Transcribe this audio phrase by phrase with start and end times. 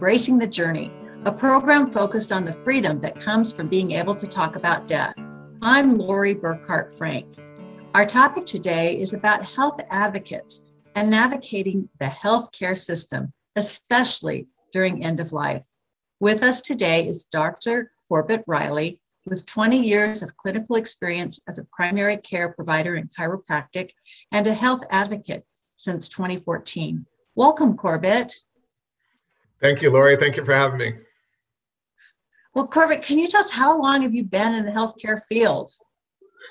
[0.00, 0.90] Embracing the Journey,
[1.26, 5.12] a program focused on the freedom that comes from being able to talk about death.
[5.60, 7.26] I'm Lori Burkhart Frank.
[7.92, 10.62] Our topic today is about health advocates
[10.94, 15.70] and navigating the healthcare system, especially during end of life.
[16.18, 17.92] With us today is Dr.
[18.08, 23.90] Corbett Riley, with 20 years of clinical experience as a primary care provider in chiropractic
[24.32, 25.44] and a health advocate
[25.76, 27.04] since 2014.
[27.34, 28.34] Welcome, Corbett.
[29.60, 30.16] Thank you, Lori.
[30.16, 30.94] Thank you for having me.
[32.54, 35.70] Well, Corbett, can you tell us how long have you been in the healthcare field?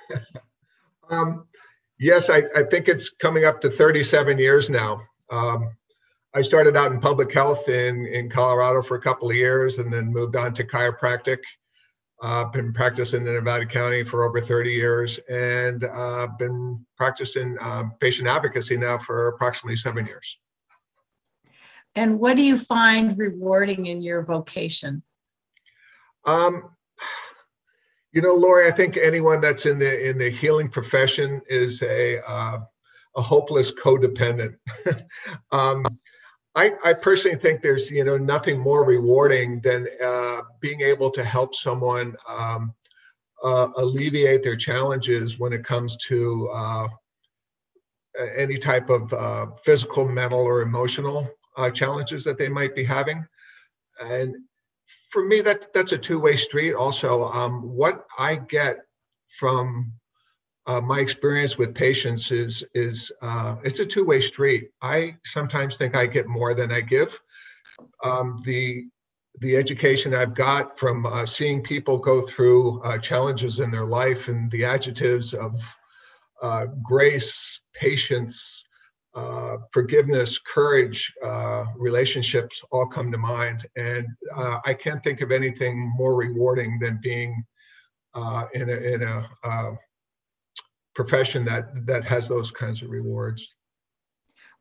[1.10, 1.46] um,
[2.00, 5.02] yes, I, I, think it's coming up to 37 years now.
[5.30, 5.72] Um,
[6.34, 9.92] I started out in public health in, in Colorado for a couple of years and
[9.92, 11.40] then moved on to chiropractic.
[12.22, 17.58] I've uh, been practicing in Nevada County for over 30 years and uh, been practicing
[17.62, 20.38] um, patient advocacy now for approximately seven years.
[21.95, 25.04] And what do you find rewarding in your vocation?
[26.26, 26.70] Um,
[28.12, 32.20] you know, Lori, I think anyone that's in the in the healing profession is a
[32.28, 32.59] uh,
[33.16, 34.56] a hopeless codependent.
[35.52, 35.86] um,
[36.56, 41.24] I, I personally think there's you know nothing more rewarding than uh, being able to
[41.24, 42.74] help someone um,
[43.44, 46.88] uh, alleviate their challenges when it comes to uh,
[48.36, 53.25] any type of uh, physical, mental, or emotional uh, challenges that they might be having.
[54.02, 54.36] And
[55.09, 56.74] for me, that that's a two-way street.
[56.74, 58.78] Also, um, what I get
[59.28, 59.94] from
[60.66, 64.69] uh, my experience with patients is is uh, it's a two-way street.
[64.81, 67.19] I sometimes think I get more than I give.
[68.03, 68.85] Um, the
[69.40, 74.28] the education I've got from uh, seeing people go through uh, challenges in their life
[74.28, 75.53] and the adjectives of
[76.41, 78.66] uh, grace, patience,
[79.19, 83.66] uh, forgiveness, courage, uh, relationships all come to mind.
[83.75, 87.44] And uh, I can't think of anything more rewarding than being
[88.13, 89.72] uh, in a, in a uh,
[90.96, 93.56] profession that, that has those kinds of rewards.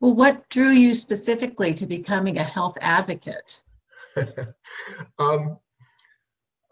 [0.01, 3.63] Well, what drew you specifically to becoming a health advocate?
[5.19, 5.59] um,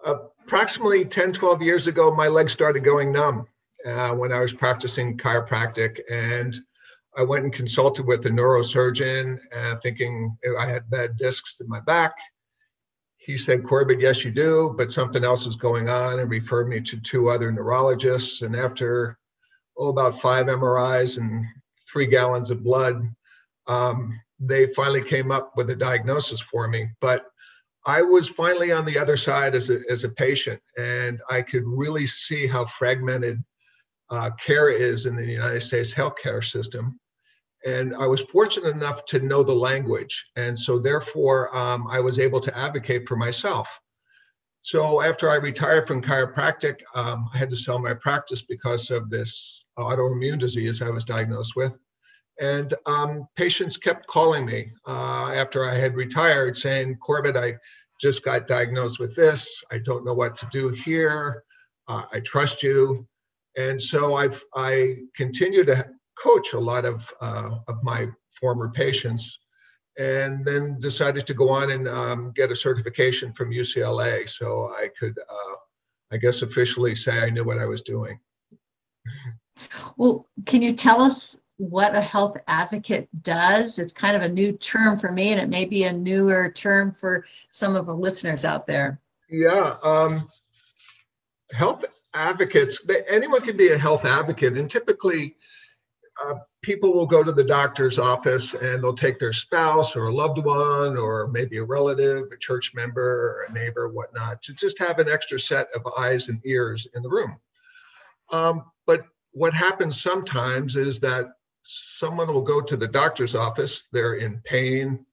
[0.04, 3.46] approximately 10, 12 years ago, my legs started going numb
[3.84, 6.00] uh, when I was practicing chiropractic.
[6.10, 6.56] And
[7.18, 11.80] I went and consulted with a neurosurgeon, uh, thinking I had bad discs in my
[11.80, 12.12] back.
[13.16, 16.80] He said, Corbett, yes, you do, but something else is going on, and referred me
[16.82, 18.42] to two other neurologists.
[18.42, 19.18] And after,
[19.78, 21.46] oh, about five MRIs and
[21.90, 23.02] three gallons of blood,
[23.66, 26.88] um, they finally came up with a diagnosis for me.
[27.00, 27.24] But
[27.86, 31.64] I was finally on the other side as a, as a patient, and I could
[31.64, 33.42] really see how fragmented
[34.10, 37.00] uh, care is in the United States healthcare system
[37.66, 42.20] and I was fortunate enough to know the language, and so therefore um, I was
[42.20, 43.80] able to advocate for myself.
[44.60, 49.10] So after I retired from chiropractic, um, I had to sell my practice because of
[49.10, 51.76] this autoimmune disease I was diagnosed with,
[52.40, 57.56] and um, patients kept calling me uh, after I had retired, saying, "Corbett, I
[58.00, 59.64] just got diagnosed with this.
[59.72, 61.42] I don't know what to do here.
[61.88, 63.08] Uh, I trust you."
[63.58, 65.84] And so I've I continue to
[66.16, 69.38] coach a lot of uh, of my former patients,
[69.98, 74.88] and then decided to go on and um, get a certification from UCLA, so I
[74.98, 75.56] could, uh,
[76.12, 78.18] I guess, officially say I knew what I was doing.
[79.96, 83.78] Well, can you tell us what a health advocate does?
[83.78, 86.92] It's kind of a new term for me, and it may be a newer term
[86.92, 89.00] for some of the listeners out there.
[89.30, 90.28] Yeah, um,
[91.52, 91.84] health
[92.14, 92.80] advocates.
[93.08, 95.36] Anyone can be a health advocate, and typically
[96.24, 100.14] uh, people will go to the doctor's office and they'll take their spouse or a
[100.14, 104.78] loved one or maybe a relative, a church member or a neighbor, whatnot, to just
[104.78, 107.36] have an extra set of eyes and ears in the room.
[108.30, 111.28] Um, but what happens sometimes is that
[111.62, 115.04] someone will go to the doctor's office, they're in pain,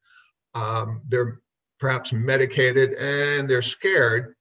[0.55, 1.41] um, they're
[1.79, 4.35] perhaps medicated, and they're scared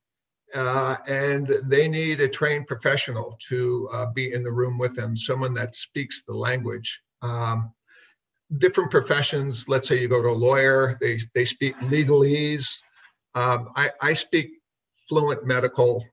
[0.54, 5.16] uh, and they need a trained professional to uh, be in the room with them,
[5.16, 7.00] someone that speaks the language.
[7.22, 7.72] Um,
[8.58, 12.68] different professions, let's say you go to a lawyer, they, they speak legalese.
[13.34, 14.50] Um, I, I speak
[15.08, 16.04] fluent medical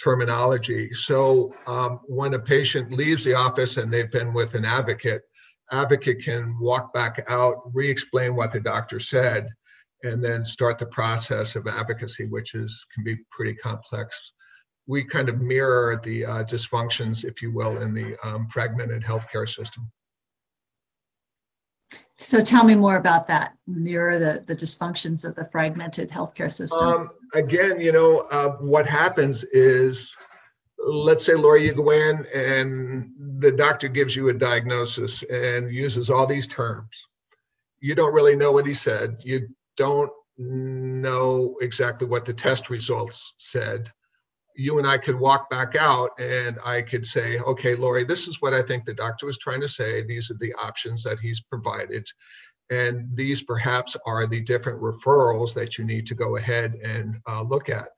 [0.00, 0.92] terminology.
[0.92, 5.22] So um, when a patient leaves the office and they've been with an advocate,
[5.72, 9.48] advocate can walk back out, re-explain what the doctor said,
[10.02, 14.32] and then start the process of advocacy, which is can be pretty complex.
[14.86, 19.48] We kind of mirror the uh, dysfunctions, if you will, in the um, fragmented healthcare
[19.48, 19.90] system.
[22.20, 23.56] So tell me more about that.
[23.66, 26.86] Mirror the, the dysfunctions of the fragmented healthcare system.
[26.86, 30.16] Um, again, you know, uh, what happens is,
[30.78, 36.10] let's say, Laura, you go in and the doctor gives you a diagnosis and uses
[36.10, 37.06] all these terms.
[37.78, 39.22] You don't really know what he said.
[39.24, 39.48] You
[39.78, 43.90] don't know exactly what the test results said
[44.58, 48.42] you and I could walk back out and I could say, okay, Lori, this is
[48.42, 50.02] what I think the doctor was trying to say.
[50.02, 52.04] These are the options that he's provided.
[52.68, 57.42] And these perhaps are the different referrals that you need to go ahead and uh,
[57.42, 57.90] look at.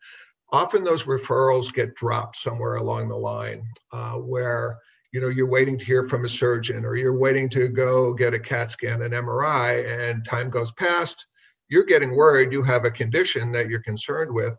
[0.53, 3.63] Often those referrals get dropped somewhere along the line
[3.93, 4.77] uh, where
[5.13, 8.35] you know you're waiting to hear from a surgeon or you're waiting to go get
[8.35, 11.27] a CAT scan, an MRI, and time goes past.
[11.71, 14.59] You're getting worried you have a condition that you're concerned with.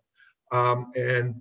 [0.51, 1.35] Um, and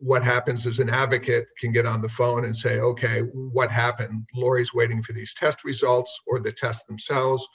[0.00, 4.26] what happens is an advocate can get on the phone and say, okay, what happened?
[4.34, 7.46] Lori's waiting for these test results or the tests themselves,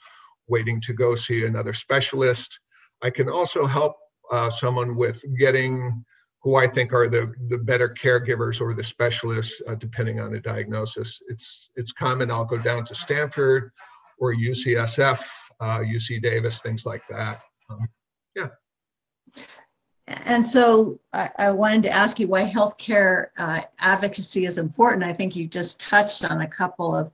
[0.47, 2.59] waiting to go see another specialist.
[3.01, 3.95] I can also help
[4.31, 6.03] uh, someone with getting
[6.41, 10.39] who I think are the, the better caregivers or the specialists, uh, depending on the
[10.39, 11.21] diagnosis.
[11.27, 13.71] It's, it's common, I'll go down to Stanford
[14.19, 15.21] or UCSF,
[15.59, 17.41] uh, UC Davis, things like that.
[17.69, 17.87] Um,
[18.35, 18.47] yeah.
[20.07, 25.03] And so I, I, wanted to ask you why healthcare uh, advocacy is important.
[25.03, 27.11] I think you just touched on a couple of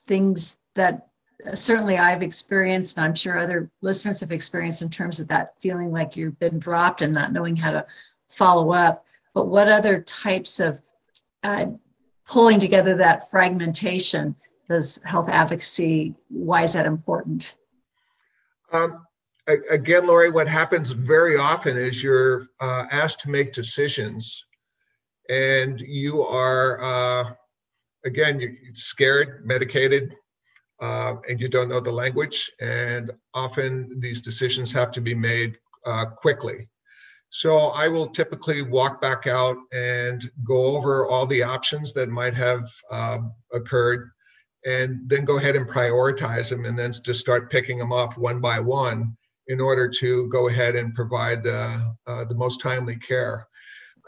[0.00, 1.08] things that
[1.46, 5.58] uh, certainly I've experienced, and I'm sure other listeners have experienced in terms of that
[5.58, 7.86] feeling like you've been dropped and not knowing how to
[8.26, 9.06] follow up.
[9.32, 10.82] But what other types of
[11.44, 11.66] uh,
[12.26, 14.36] pulling together that fragmentation
[14.68, 16.14] does health advocacy?
[16.28, 17.56] Why is that important?
[18.72, 19.06] Um,
[19.70, 24.44] again, Lori, what happens very often is you're uh, asked to make decisions,
[25.28, 27.32] and you are, uh,
[28.04, 30.14] again, you're scared, medicated,
[30.80, 32.50] uh, and you don't know the language.
[32.60, 35.56] And often these decisions have to be made
[35.86, 36.68] uh, quickly.
[37.30, 42.34] So I will typically walk back out and go over all the options that might
[42.34, 44.10] have um, occurred
[44.64, 48.40] and then go ahead and prioritize them and then just start picking them off one
[48.40, 49.16] by one
[49.46, 53.46] in order to go ahead and provide uh, uh, the most timely care.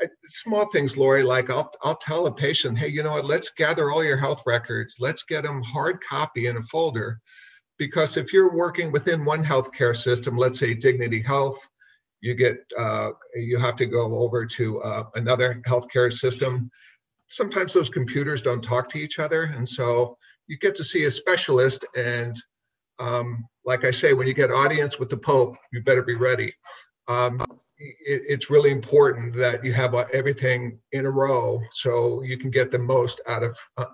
[0.00, 3.50] I, small things, Lori, like I'll, I'll tell a patient, hey, you know what, let's
[3.50, 7.20] gather all your health records, let's get them hard copy in a folder.
[7.78, 11.58] Because if you're working within one healthcare system, let's say Dignity Health,
[12.20, 16.70] you get uh, you have to go over to uh, another healthcare system.
[17.28, 20.18] Sometimes those computers don't talk to each other, and so
[20.50, 22.36] you get to see a specialist and
[22.98, 26.52] um, like I say, when you get audience with the Pope, you better be ready.
[27.08, 27.40] Um,
[27.78, 32.50] it, it's really important that you have uh, everything in a row so you can
[32.50, 33.86] get the most out of uh,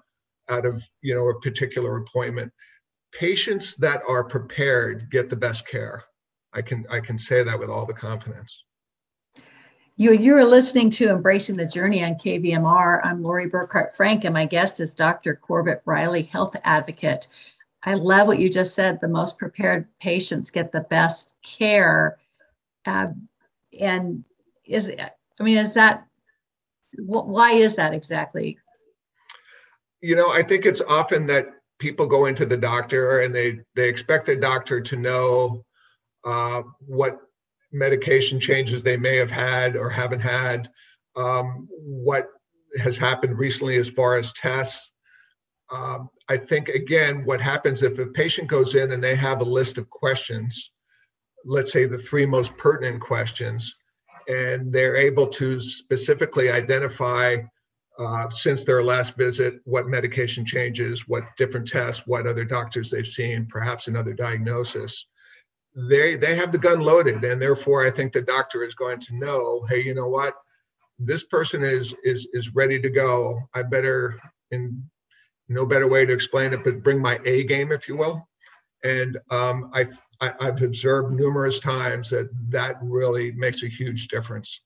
[0.48, 2.50] out of you know a particular appointment.
[3.12, 6.02] Patients that are prepared get the best care.
[6.52, 8.64] I can I can say that with all the confidence.
[9.98, 13.00] You, you're listening to Embracing the Journey on KVMR.
[13.02, 15.34] I'm Lori Burkhart Frank, and my guest is Dr.
[15.34, 17.28] Corbett Riley, health advocate.
[17.82, 19.00] I love what you just said.
[19.00, 22.18] The most prepared patients get the best care.
[22.84, 23.06] Uh,
[23.80, 24.22] and
[24.66, 26.06] is, it, I mean, is that,
[26.98, 28.58] why is that exactly?
[30.02, 31.46] You know, I think it's often that
[31.78, 35.64] people go into the doctor and they, they expect the doctor to know
[36.22, 37.18] uh, what
[37.73, 40.70] medication changes they may have had or haven't had,
[41.16, 42.28] um, what
[42.80, 44.92] has happened recently as far as tests.
[45.73, 49.44] Um, I think, again, what happens if a patient goes in and they have a
[49.44, 50.73] list of questions,
[51.44, 53.75] let's say the three most pertinent questions,
[54.28, 57.37] and they're able to specifically identify
[57.99, 63.06] uh, since their last visit what medication changes, what different tests, what other doctors they've
[63.06, 65.06] seen, perhaps another diagnosis.
[65.76, 69.16] They they have the gun loaded, and therefore I think the doctor is going to
[69.16, 70.35] know, hey, you know what,
[70.99, 73.38] this person is is is ready to go.
[73.54, 74.18] I better
[74.50, 74.83] in
[75.49, 78.26] no better way to explain it, but bring my A game, if you will.
[78.85, 79.87] And um, I,
[80.21, 84.62] I, I've observed numerous times that that really makes a huge difference.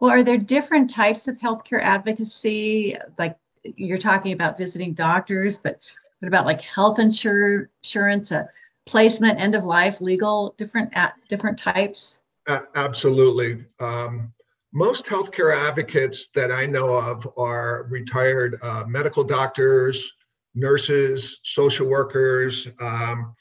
[0.00, 2.96] Well, are there different types of healthcare advocacy?
[3.18, 3.36] Like
[3.76, 5.78] you're talking about visiting doctors, but
[6.18, 8.48] what about like health insur- insurance, a
[8.86, 12.20] placement, end of life, legal, different at different types?
[12.48, 13.64] Absolutely.
[13.78, 14.32] Um,
[14.72, 20.12] most healthcare advocates that I know of are retired uh, medical doctors,
[20.54, 23.34] nurses, social workers, um,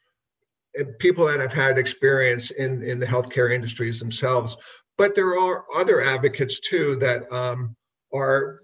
[0.99, 4.57] people that have had experience in, in the healthcare industries themselves.
[4.97, 7.75] But there are other advocates too that um,
[8.13, 8.59] are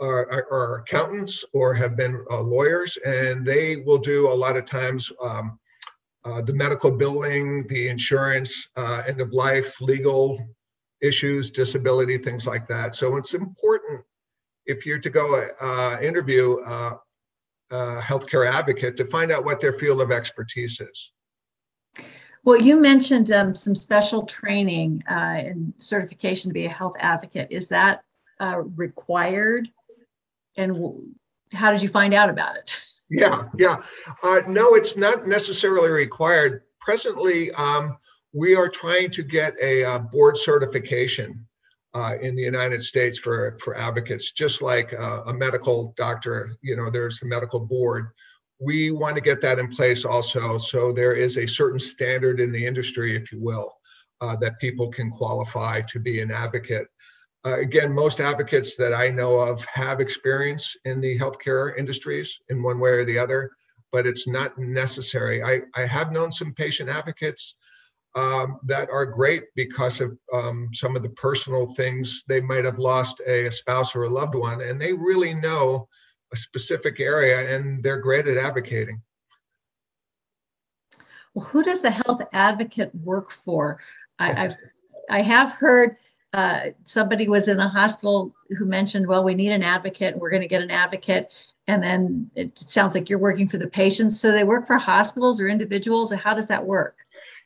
[0.00, 4.64] are, are accountants or have been uh, lawyers, and they will do a lot of
[4.64, 5.58] times um,
[6.24, 10.38] uh, the medical billing, the insurance, uh, end of life, legal
[11.00, 12.94] issues, disability, things like that.
[12.94, 14.02] So it's important
[14.66, 16.96] if you're to go uh, interview uh,
[17.70, 21.12] a healthcare advocate to find out what their field of expertise is.
[22.42, 27.48] Well, you mentioned um, some special training uh, and certification to be a health advocate.
[27.50, 28.02] Is that
[28.76, 29.68] required?
[30.56, 31.14] And
[31.52, 32.80] how did you find out about it?
[33.10, 33.82] Yeah, yeah.
[34.22, 36.62] Uh, no, it's not necessarily required.
[36.80, 37.96] Presently, um,
[38.32, 41.44] we are trying to get a uh, board certification
[41.94, 46.76] uh, in the United States for, for advocates, just like uh, a medical doctor, you
[46.76, 48.08] know, there's the medical board.
[48.60, 50.56] We want to get that in place also.
[50.58, 53.72] So there is a certain standard in the industry, if you will,
[54.20, 56.86] uh, that people can qualify to be an advocate.
[57.46, 62.62] Uh, again, most advocates that I know of have experience in the healthcare industries in
[62.62, 63.50] one way or the other,
[63.92, 65.42] but it's not necessary.
[65.42, 67.54] I, I have known some patient advocates
[68.14, 72.24] um, that are great because of um, some of the personal things.
[72.28, 75.88] They might have lost a, a spouse or a loved one, and they really know
[76.32, 79.00] a specific area and they're great at advocating.
[81.34, 83.80] Well, who does the health advocate work for?
[84.18, 84.56] I, I've
[85.08, 85.96] I have heard
[86.32, 90.12] uh, somebody was in a hospital who mentioned, well, we need an advocate.
[90.12, 91.32] And we're going to get an advocate.
[91.66, 94.20] And then it sounds like you're working for the patients.
[94.20, 96.98] So they work for hospitals or individuals, or how does that work?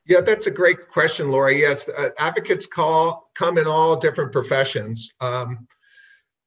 [0.07, 1.55] Yeah, that's a great question, Laura.
[1.55, 5.13] Yes, uh, advocates call come in all different professions.
[5.21, 5.67] Um,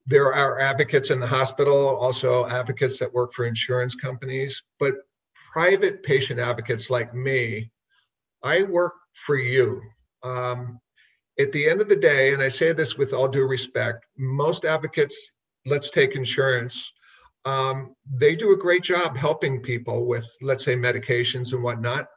[0.06, 4.94] there are advocates in the hospital, also advocates that work for insurance companies, but
[5.52, 7.72] private patient advocates like me,
[8.44, 9.82] I work for you.
[10.24, 10.80] Um,
[11.40, 14.66] at the end of the day, and I say this with all due respect, most
[14.66, 15.32] advocates,
[15.66, 16.92] let's take insurance,
[17.46, 22.08] um, they do a great job helping people with, let's say, medications and whatnot.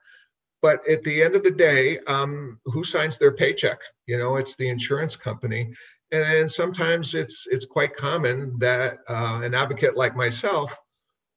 [0.63, 3.79] But at the end of the day, um, who signs their paycheck?
[4.07, 5.73] You know, it's the insurance company,
[6.11, 10.77] and sometimes it's it's quite common that uh, an advocate like myself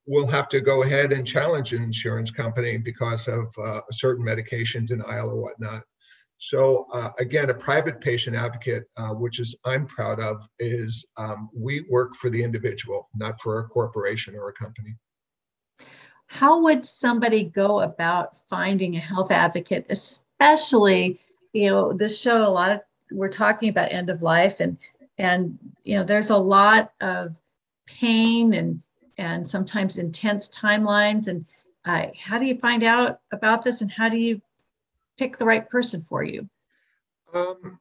[0.05, 4.25] will have to go ahead and challenge an insurance company because of uh, a certain
[4.25, 5.83] medication denial or whatnot.
[6.37, 11.49] So uh, again, a private patient advocate, uh, which is I'm proud of, is um,
[11.55, 14.95] we work for the individual, not for a corporation or a company.
[16.27, 21.19] How would somebody go about finding a health advocate, especially,
[21.53, 22.81] you know, this show a lot of
[23.13, 24.77] we're talking about end of life and
[25.17, 27.39] and you know there's a lot of
[27.85, 28.81] pain and
[29.17, 31.45] and sometimes intense timelines and
[31.85, 34.41] uh, how do you find out about this and how do you
[35.23, 36.49] pick the right person for you?
[37.33, 37.79] Um,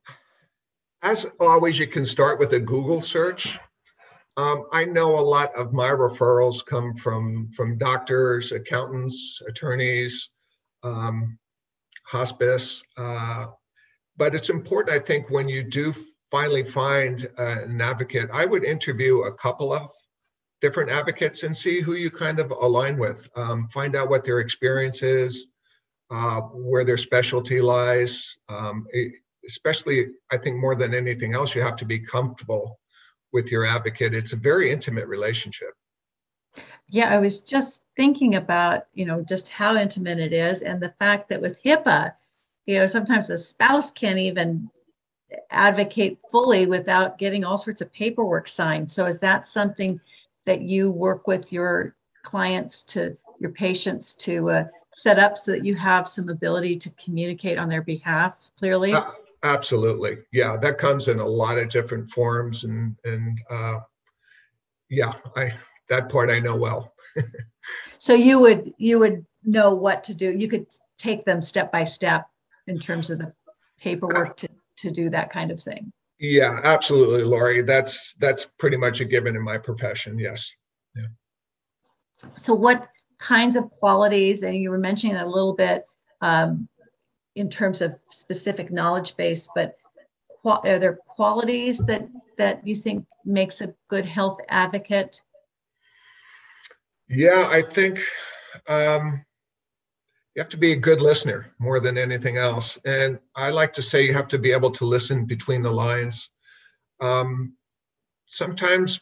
[1.02, 3.58] as always, you can start with a Google search.
[4.36, 10.30] Um, I know a lot of my referrals come from from doctors, accountants, attorneys,
[10.84, 11.36] um,
[12.06, 12.82] hospice.
[12.96, 13.46] Uh,
[14.16, 15.92] but it's important, I think, when you do
[16.30, 19.90] finally find uh, an advocate, I would interview a couple of
[20.60, 23.28] different advocates and see who you kind of align with.
[23.34, 25.46] Um, find out what their experience is,
[26.12, 28.36] uh, where their specialty lies.
[28.48, 28.86] Um,
[29.46, 32.78] especially, I think more than anything else, you have to be comfortable
[33.32, 34.14] with your advocate.
[34.14, 35.70] It's a very intimate relationship.
[36.88, 40.90] Yeah, I was just thinking about, you know, just how intimate it is and the
[40.90, 42.12] fact that with HIPAA,
[42.66, 44.70] you know, sometimes the spouse can't even
[45.50, 48.92] advocate fully without getting all sorts of paperwork signed.
[48.92, 49.98] So is that something
[50.44, 55.64] that you work with your clients to your patients to uh, set up so that
[55.64, 58.92] you have some ability to communicate on their behalf clearly?
[58.92, 59.10] Uh,
[59.42, 60.18] absolutely.
[60.32, 63.80] Yeah, that comes in a lot of different forms and and uh,
[64.88, 65.50] yeah, I
[65.88, 66.94] that part I know well.
[67.98, 70.30] so you would you would know what to do.
[70.30, 72.28] You could take them step by step
[72.68, 73.32] in terms of the
[73.80, 75.92] paperwork to to do that kind of thing.
[76.20, 77.62] Yeah, absolutely, Lori.
[77.62, 80.16] That's that's pretty much a given in my profession.
[80.16, 80.54] Yes.
[80.94, 81.06] Yeah.
[82.36, 82.88] So what
[83.22, 85.86] kinds of qualities, and you were mentioning that a little bit
[86.20, 86.68] um,
[87.36, 89.76] in terms of specific knowledge base, but
[90.44, 92.02] are there qualities that
[92.36, 95.22] that you think makes a good health advocate?
[97.08, 98.00] Yeah, I think
[98.68, 99.24] um,
[100.34, 102.78] you have to be a good listener more than anything else.
[102.84, 106.30] And I like to say you have to be able to listen between the lines.
[107.00, 107.54] Um,
[108.26, 109.00] sometimes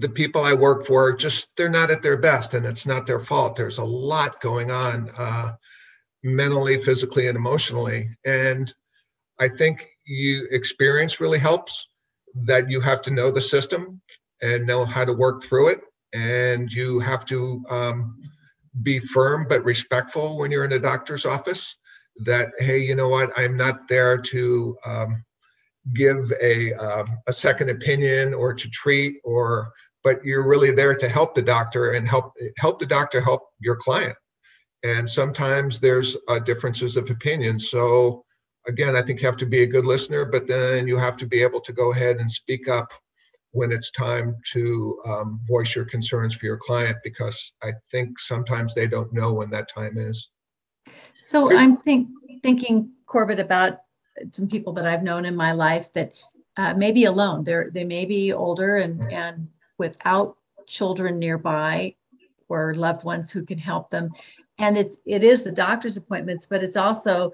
[0.00, 3.18] the people I work for just they're not at their best, and it's not their
[3.20, 3.54] fault.
[3.54, 5.52] There's a lot going on uh,
[6.22, 8.72] mentally, physically, and emotionally, and
[9.38, 11.86] I think you experience really helps.
[12.46, 14.00] That you have to know the system
[14.40, 15.80] and know how to work through it.
[16.12, 18.20] And you have to um,
[18.82, 21.76] be firm but respectful when you're in a doctor's office.
[22.24, 23.30] That hey, you know what?
[23.36, 25.24] I'm not there to um,
[25.94, 31.08] give a um, a second opinion or to treat or but you're really there to
[31.08, 34.16] help the doctor and help help the doctor help your client.
[34.82, 37.58] And sometimes there's uh, differences of opinion.
[37.58, 38.24] So
[38.66, 41.26] again i think you have to be a good listener but then you have to
[41.26, 42.92] be able to go ahead and speak up
[43.52, 48.74] when it's time to um, voice your concerns for your client because i think sometimes
[48.74, 50.30] they don't know when that time is.
[51.18, 52.08] So i'm think,
[52.42, 53.80] thinking corbett about
[54.32, 56.12] some people that i've known in my life that
[56.56, 57.44] uh, may be alone.
[57.44, 59.48] They're they may be older and and
[59.80, 61.94] without children nearby
[62.48, 64.10] or loved ones who can help them.
[64.58, 67.32] And it's it is the doctor's appointments but it's also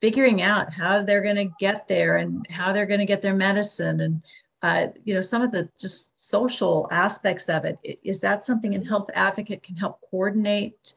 [0.00, 3.34] figuring out how they're going to get there and how they're going to get their
[3.34, 4.22] medicine and
[4.62, 7.78] uh, you know some of the just social aspects of it.
[8.04, 10.94] Is that something a health advocate can help coordinate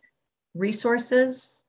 [0.53, 1.63] resources?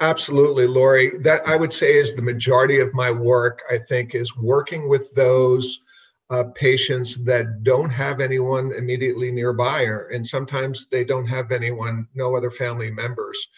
[0.00, 1.18] Absolutely lori.
[1.18, 5.12] That i would say is the majority of my work i think is working with
[5.14, 5.83] those
[6.30, 12.08] uh, patients that don't have anyone immediately nearby, or, and sometimes they don't have anyone,
[12.14, 13.48] no other family members.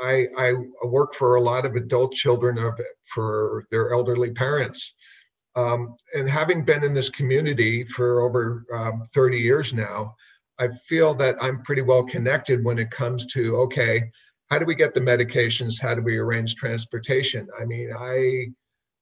[0.00, 0.54] I, I
[0.84, 4.94] work for a lot of adult children of, for their elderly parents.
[5.56, 10.14] Um, and having been in this community for over um, 30 years now,
[10.58, 14.10] I feel that I'm pretty well connected when it comes to okay,
[14.50, 15.80] how do we get the medications?
[15.80, 17.48] How do we arrange transportation?
[17.60, 18.48] I mean, I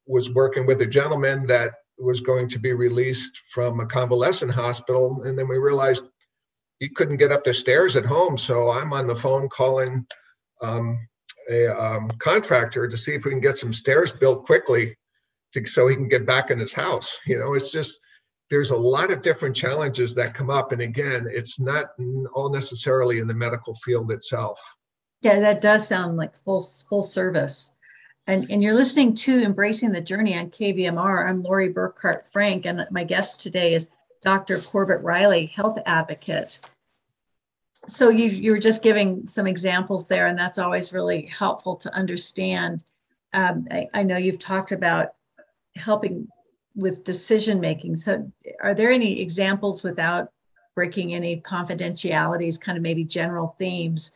[0.06, 5.22] was working with a gentleman that was going to be released from a convalescent hospital.
[5.22, 6.04] And then we realized
[6.78, 8.36] he couldn't get up the stairs at home.
[8.36, 10.06] So I'm on the phone calling
[10.60, 10.98] um,
[11.50, 14.96] a um, contractor to see if we can get some stairs built quickly
[15.52, 17.18] to, so he can get back in his house.
[17.26, 18.00] You know, it's just,
[18.50, 20.72] there's a lot of different challenges that come up.
[20.72, 21.86] And again, it's not
[22.34, 24.60] all necessarily in the medical field itself.
[25.22, 27.70] Yeah, that does sound like full full service.
[28.26, 31.28] And, and you're listening to Embracing the Journey on KVMR.
[31.28, 33.88] I'm Lori Burkhart Frank, and my guest today is
[34.22, 34.58] Dr.
[34.58, 36.60] Corbett Riley, health advocate.
[37.88, 41.92] So you, you were just giving some examples there, and that's always really helpful to
[41.92, 42.80] understand.
[43.32, 45.14] Um, I, I know you've talked about
[45.74, 46.28] helping
[46.76, 47.96] with decision making.
[47.96, 48.30] So
[48.60, 50.30] are there any examples without
[50.76, 54.12] breaking any confidentialities, kind of maybe general themes,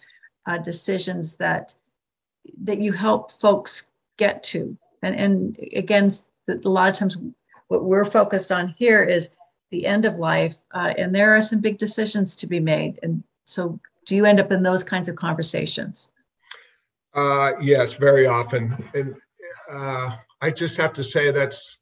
[0.47, 1.75] uh, decisions that
[2.63, 4.77] that you help folks get to.
[5.03, 6.13] And, and again,
[6.49, 7.17] a lot of times
[7.69, 9.31] what we're focused on here is
[9.71, 12.99] the end of life, uh, and there are some big decisions to be made.
[13.03, 16.13] And so, do you end up in those kinds of conversations?
[17.13, 18.89] Uh, yes, very often.
[18.95, 19.17] And
[19.71, 21.79] uh, I just have to say that's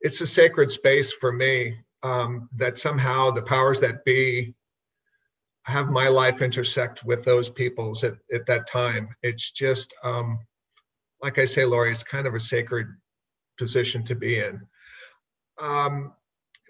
[0.00, 1.76] it's a sacred space for me.
[2.04, 4.54] Um, that somehow the powers that be
[5.64, 9.14] have my life intersect with those people's at, at that time.
[9.22, 10.40] It's just um,
[11.22, 12.88] like I say, Lori, it's kind of a sacred
[13.58, 14.60] position to be in.
[15.60, 16.12] Um,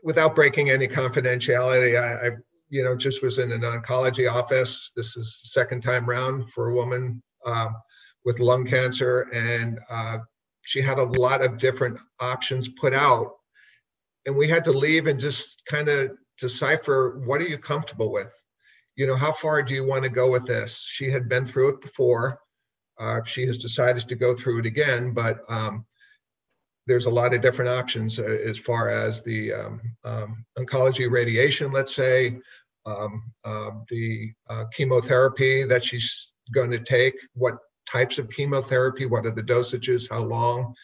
[0.02, 2.30] without breaking any confidentiality, I, I,
[2.68, 4.92] you know, just was in an oncology office.
[4.94, 7.68] This is the second time round for a woman uh,
[8.24, 10.18] with lung cancer, and uh,
[10.62, 13.32] she had a lot of different options put out,
[14.26, 18.32] and we had to leave and just kind of decipher what are you comfortable with.
[18.96, 20.86] You know, how far do you want to go with this?
[20.86, 22.38] She had been through it before
[22.98, 25.84] uh, she has decided to go through it again, but um,
[26.86, 31.72] there's a lot of different options uh, as far as the um, um, oncology radiation,
[31.72, 32.38] let's say,
[32.84, 33.08] uh,
[33.88, 37.54] the uh, chemotherapy that she's going to take, what
[37.90, 40.74] types of chemotherapy, what are the dosages, how long,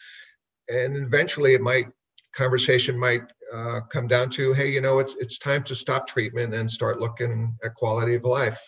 [0.69, 1.87] and eventually it might
[2.35, 6.53] conversation might uh, come down to, hey, you know, it's it's time to stop treatment
[6.53, 8.59] and start looking at quality of life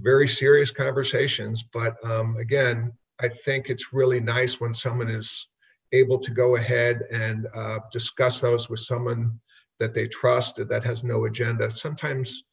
[0.00, 1.62] very serious conversations.
[1.62, 5.48] But um, again, I think it's really nice when someone is
[5.92, 9.38] able to go ahead and uh, discuss those with someone
[9.78, 11.70] that they trust that has no agenda.
[11.70, 12.44] Sometimes,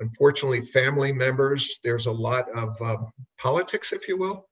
[0.00, 4.46] unfortunately, family members, there's a lot of um, politics, if you will.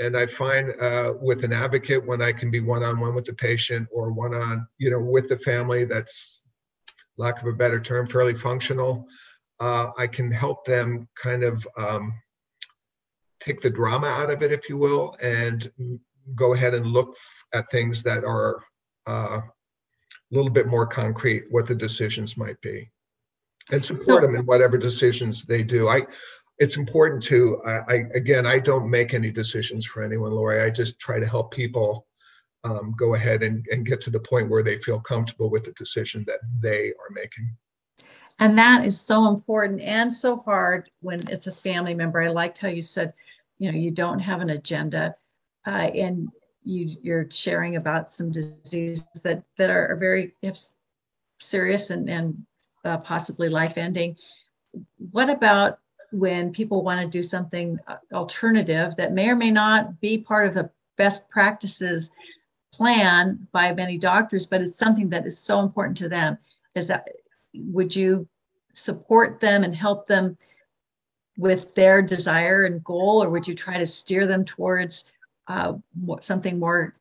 [0.00, 3.26] And I find uh, with an advocate, when I can be one on one with
[3.26, 6.44] the patient or one on, you know, with the family, that's
[7.18, 9.06] lack of a better term, fairly functional
[9.62, 12.12] uh, I can help them kind of um,
[13.38, 15.70] take the drama out of it, if you will, and
[16.34, 17.16] go ahead and look
[17.54, 18.60] at things that are
[19.06, 22.90] uh, a little bit more concrete, what the decisions might be,
[23.70, 25.88] and support them in whatever decisions they do.
[25.88, 26.06] I,
[26.58, 30.60] it's important to, I, I again, I don't make any decisions for anyone, Lori.
[30.60, 32.04] I just try to help people
[32.64, 35.72] um, go ahead and, and get to the point where they feel comfortable with the
[35.72, 37.56] decision that they are making.
[38.42, 42.20] And that is so important and so hard when it's a family member.
[42.20, 43.12] I liked how you said,
[43.58, 45.14] you know, you don't have an agenda,
[45.64, 46.28] uh, and
[46.64, 50.34] you you're sharing about some diseases that that are, very
[51.38, 52.36] serious and and
[52.84, 54.16] uh, possibly life ending.
[55.12, 55.78] What about
[56.10, 60.48] when people want to do something uh, alternative that may or may not be part
[60.48, 62.10] of the best practices
[62.74, 66.36] plan by many doctors, but it's something that is so important to them.
[66.74, 67.06] Is that
[67.54, 68.26] would you
[68.72, 70.36] support them and help them
[71.38, 75.04] with their desire and goal, or would you try to steer them towards
[75.48, 75.74] uh,
[76.20, 76.94] something more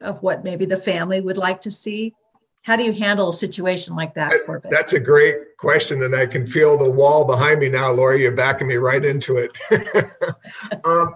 [0.00, 2.14] of what maybe the family would like to see?
[2.62, 4.70] How do you handle a situation like that, Corbett?
[4.70, 8.22] That's a great question, and I can feel the wall behind me now, Lori.
[8.22, 9.52] You're backing me right into it.
[10.84, 11.14] um,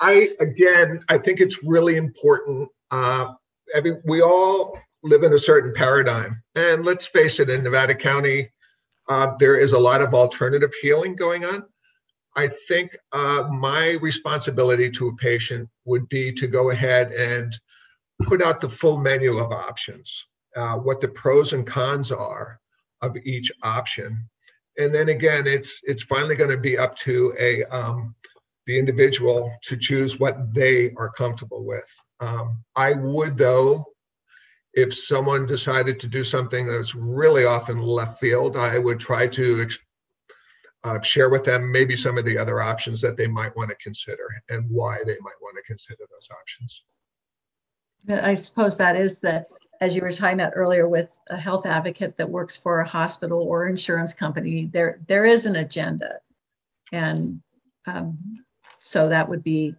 [0.00, 2.68] I again, I think it's really important.
[2.90, 3.34] Uh,
[3.76, 7.94] I mean, we all live in a certain paradigm, and let's face it, in Nevada
[7.94, 8.50] County,
[9.08, 11.64] uh, there is a lot of alternative healing going on.
[12.36, 17.52] I think uh, my responsibility to a patient would be to go ahead and
[18.22, 22.60] put out the full menu of options uh, what the pros and cons are
[23.02, 24.28] of each option.
[24.78, 28.14] And then again, it's it's finally going to be up to a um,
[28.66, 31.88] the individual to choose what they are comfortable with.
[32.20, 33.86] Um, I would though,
[34.78, 39.26] if someone decided to do something that's really off in left field, I would try
[39.26, 39.66] to
[40.84, 43.76] uh, share with them maybe some of the other options that they might want to
[43.76, 46.84] consider and why they might want to consider those options.
[48.08, 49.44] I suppose that is the
[49.80, 53.42] as you were talking about earlier with a health advocate that works for a hospital
[53.42, 56.18] or insurance company there there is an agenda
[56.92, 57.40] and
[57.86, 58.16] um,
[58.78, 59.74] so that would be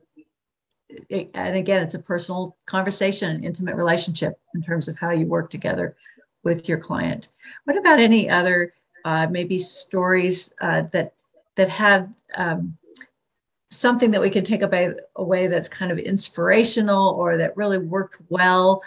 [1.10, 5.95] and again it's a personal conversation intimate relationship in terms of how you work together
[6.43, 7.30] with your client
[7.65, 8.73] what about any other
[9.06, 11.13] uh, maybe stories uh, that
[11.56, 12.78] that had um,
[13.71, 18.19] something that we can take away, away that's kind of inspirational or that really worked
[18.30, 18.82] well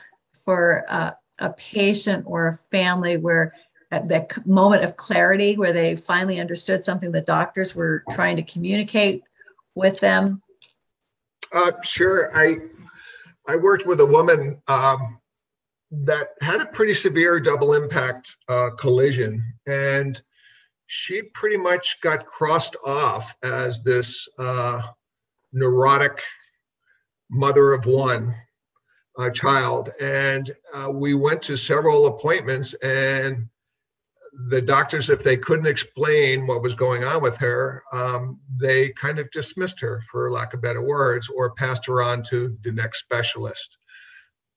[0.45, 3.55] for a, a patient or a family where
[3.91, 8.43] at that moment of clarity where they finally understood something the doctors were trying to
[8.43, 9.23] communicate
[9.75, 10.42] with them?
[11.53, 12.31] Uh, sure.
[12.37, 12.59] I
[13.47, 15.19] I worked with a woman um,
[15.91, 20.21] that had a pretty severe double impact uh, collision, and
[20.87, 24.83] she pretty much got crossed off as this uh,
[25.53, 26.23] neurotic
[27.31, 28.35] mother of one
[29.19, 29.91] uh, child.
[30.01, 33.49] And uh, we went to several appointments, and
[34.49, 39.19] the doctors, if they couldn't explain what was going on with her, um, they kind
[39.19, 43.01] of dismissed her, for lack of better words, or passed her on to the next
[43.01, 43.77] specialist.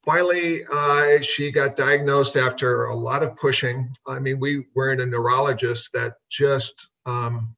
[0.05, 3.89] Finally, uh, she got diagnosed after a lot of pushing.
[4.07, 7.55] I mean, we were in a neurologist that just, um,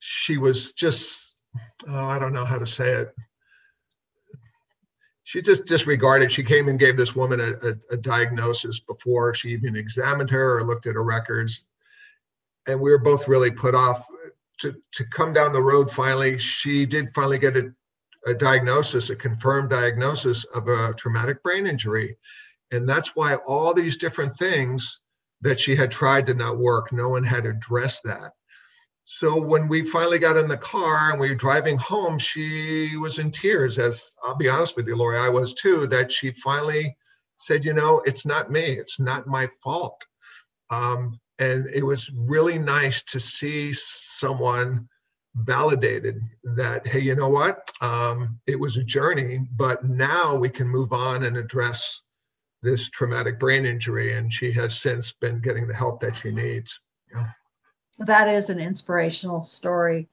[0.00, 1.36] she was just,
[1.88, 3.14] oh, I don't know how to say it
[5.28, 6.32] she just disregarded.
[6.32, 10.56] She came and gave this woman a, a, a, diagnosis before she even examined her
[10.56, 11.66] or looked at her records.
[12.66, 14.06] And we were both really put off
[14.60, 15.90] to, to come down the road.
[15.90, 17.70] Finally, she did finally get a,
[18.26, 22.16] a diagnosis, a confirmed diagnosis of a traumatic brain injury.
[22.70, 24.98] And that's why all these different things
[25.42, 28.32] that she had tried did not work, no one had addressed that.
[29.10, 33.18] So when we finally got in the car and we were driving home, she was
[33.18, 33.78] in tears.
[33.78, 35.86] As I'll be honest with you, Lori, I was too.
[35.86, 36.94] That she finally
[37.36, 38.60] said, "You know, it's not me.
[38.60, 39.98] It's not my fault."
[40.68, 44.86] Um, and it was really nice to see someone
[45.36, 47.70] validated that, hey, you know what?
[47.80, 52.02] Um, it was a journey, but now we can move on and address
[52.60, 54.18] this traumatic brain injury.
[54.18, 56.78] And she has since been getting the help that she needs.
[57.10, 57.30] Yeah
[57.98, 60.08] that is an inspirational story.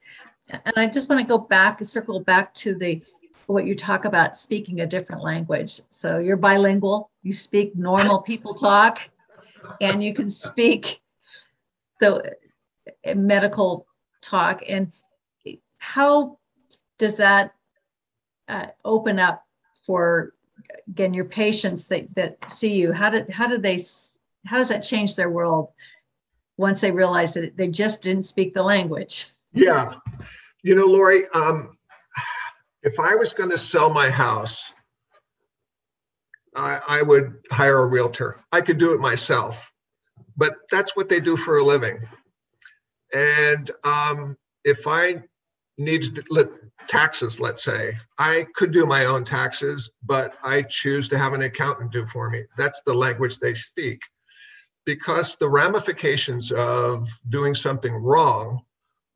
[0.50, 3.02] And I just want to go back, and circle back to the
[3.46, 5.80] what you talk about speaking a different language.
[5.90, 9.08] So you're bilingual, you speak normal people talk,
[9.80, 11.00] and you can speak
[12.00, 12.34] the
[13.14, 13.86] medical
[14.20, 14.62] talk.
[14.68, 14.92] And
[15.78, 16.38] how
[16.98, 17.54] does that
[18.48, 19.44] uh, open up
[19.84, 20.34] for
[20.88, 22.92] again your patients that that see you?
[22.92, 23.80] How did how did they
[24.46, 25.70] how does that change their world
[26.58, 29.26] once they realized that they just didn't speak the language.
[29.52, 29.94] Yeah.
[30.62, 31.76] You know, Lori, um,
[32.82, 34.72] if I was going to sell my house,
[36.54, 38.40] I, I would hire a realtor.
[38.52, 39.70] I could do it myself,
[40.36, 42.00] but that's what they do for a living.
[43.14, 45.22] And um, if I
[45.78, 46.04] need
[46.88, 51.42] taxes, let's say, I could do my own taxes, but I choose to have an
[51.42, 52.44] accountant do for me.
[52.56, 54.00] That's the language they speak.
[54.86, 58.62] Because the ramifications of doing something wrong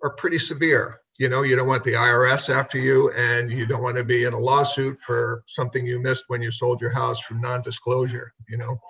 [0.03, 1.01] are pretty severe.
[1.19, 4.25] You know, you don't want the IRS after you, and you don't want to be
[4.25, 8.33] in a lawsuit for something you missed when you sold your house from non disclosure.
[8.49, 8.81] You know,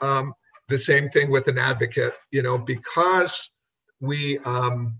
[0.00, 0.34] um,
[0.68, 3.50] the same thing with an advocate, you know, because
[4.00, 4.98] we um,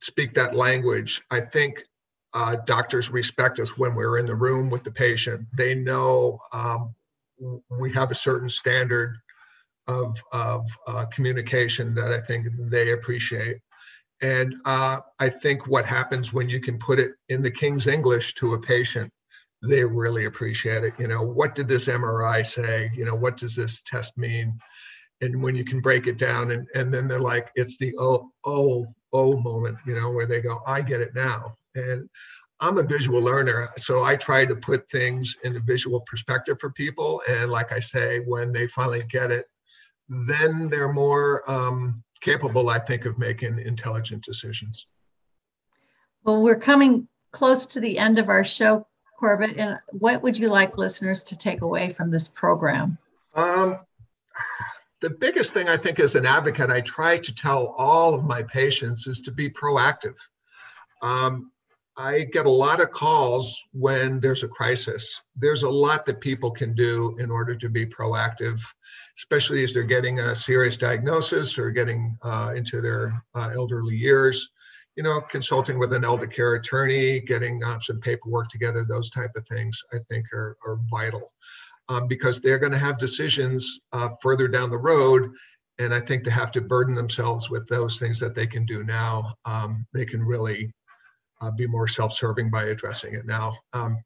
[0.00, 1.82] speak that language, I think
[2.34, 5.46] uh, doctors respect us when we're in the room with the patient.
[5.56, 6.94] They know um,
[7.70, 9.18] we have a certain standard
[9.88, 13.58] of, of uh, communication that I think they appreciate.
[14.20, 18.34] And uh, I think what happens when you can put it in the King's English
[18.34, 19.10] to a patient,
[19.62, 20.94] they really appreciate it.
[20.98, 22.90] You know, what did this MRI say?
[22.94, 24.58] You know, what does this test mean?
[25.20, 28.30] And when you can break it down, and, and then they're like, it's the oh,
[28.44, 31.54] oh, oh moment, you know, where they go, I get it now.
[31.74, 32.08] And
[32.60, 36.70] I'm a visual learner, so I try to put things in a visual perspective for
[36.70, 37.22] people.
[37.28, 39.46] And like I say, when they finally get it,
[40.08, 44.86] then they're more um, capable, I think, of making intelligent decisions.
[46.24, 48.86] Well, we're coming close to the end of our show,
[49.18, 49.56] Corbett.
[49.58, 52.98] And what would you like listeners to take away from this program?
[53.34, 53.80] Um,
[55.00, 58.42] the biggest thing I think as an advocate, I try to tell all of my
[58.42, 60.16] patients is to be proactive.
[61.02, 61.52] Um,
[61.96, 65.20] I get a lot of calls when there's a crisis.
[65.34, 68.60] There's a lot that people can do in order to be proactive,
[69.18, 74.50] especially as they're getting a serious diagnosis or getting uh, into their uh, elderly years.
[74.96, 79.30] You know, consulting with an elder care attorney, getting uh, some paperwork together, those type
[79.36, 81.32] of things, I think are, are vital
[81.88, 85.30] um, because they're going to have decisions uh, further down the road.
[85.78, 88.82] And I think to have to burden themselves with those things that they can do
[88.82, 90.72] now, um, they can really
[91.40, 93.56] uh, be more self-serving by addressing it now.
[93.72, 94.02] Um,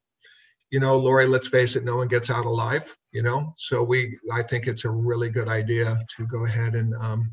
[0.72, 4.18] you know, Lori, let's face it, no one gets out alive, you know, so we,
[4.32, 7.30] I think it's a really good idea to go ahead and um,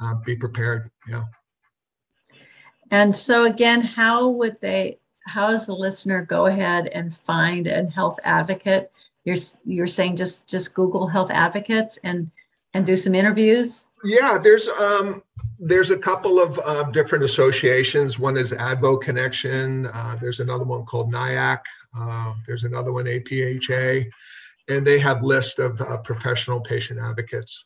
[0.00, 0.88] uh, be prepared.
[1.08, 1.24] Yeah.
[2.92, 7.90] And so again, how would they, how does the listener go ahead and find a
[7.90, 8.92] health advocate?
[9.24, 12.30] You're, you're saying just, just Google health advocates and,
[12.78, 13.88] and do some interviews?
[14.04, 15.22] Yeah, there's, um,
[15.58, 18.18] there's a couple of uh, different associations.
[18.18, 19.90] One is AdvoConnection.
[19.92, 21.58] Uh, there's another one called NIAC.
[21.98, 24.08] Uh, there's another one, APHA.
[24.68, 27.64] And they have lists of uh, professional patient advocates.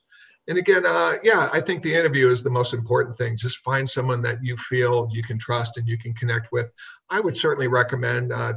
[0.49, 3.37] And again, uh, yeah, I think the interview is the most important thing.
[3.37, 6.73] Just find someone that you feel you can trust and you can connect with.
[7.11, 8.55] I would certainly recommend uh,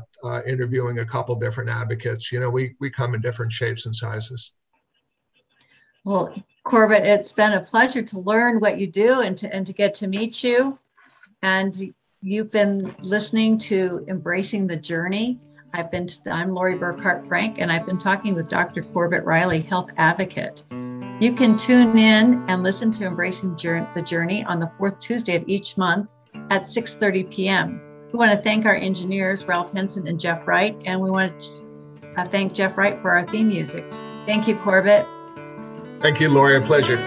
[0.47, 2.31] interviewing a couple different advocates.
[2.31, 4.55] You know, we, we come in different shapes and sizes.
[6.05, 6.31] Well,
[6.63, 9.95] Corbett, it's been a pleasure to learn what you do and to, and to get
[9.95, 10.77] to meet you.
[11.41, 15.39] And you've been listening to Embracing the Journey.
[15.73, 18.83] I've been, I'm Lori Burkhart Frank, and I've been talking with Dr.
[18.83, 20.63] Corbett Riley, health advocate.
[21.19, 25.43] You can tune in and listen to Embracing the Journey on the fourth Tuesday of
[25.47, 26.07] each month
[26.51, 27.81] at 6:30 p.m.
[28.11, 32.07] We want to thank our engineers, Ralph Henson and Jeff Wright, and we want to
[32.15, 33.83] uh, thank Jeff Wright for our theme music.
[34.27, 35.07] Thank you, Corbett.
[36.01, 36.55] Thank you, Lori.
[36.55, 36.97] A pleasure.